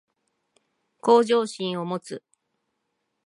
[0.99, 2.23] 向上心を持つ